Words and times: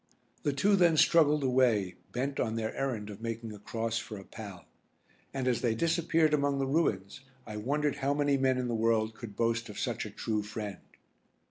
The 0.41 0.51
two 0.51 0.75
then 0.75 0.97
struggled 0.97 1.43
away, 1.43 1.93
bent 2.11 2.39
on 2.39 2.55
their 2.55 2.75
errand 2.75 3.11
of 3.11 3.21
making 3.21 3.53
a 3.53 3.59
cross 3.59 3.99
for 3.99 4.17
a 4.17 4.23
pal. 4.23 4.65
And 5.31 5.47
as 5.47 5.61
they 5.61 5.75
disappeared 5.75 6.33
among 6.33 6.57
the 6.57 6.65
ruins 6.65 7.19
I 7.45 7.57
wondered 7.57 7.97
how 7.97 8.15
many 8.15 8.35
men 8.35 8.57
in 8.57 8.67
the 8.67 8.73
world 8.73 9.13
could 9.13 9.35
boast 9.35 9.69
of 9.69 9.77
such 9.77 10.07
a 10.07 10.09
true 10.09 10.41
friend. 10.41 10.79